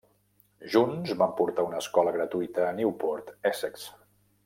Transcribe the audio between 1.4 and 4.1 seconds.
portar una escola gratuïta a Newport, Essex.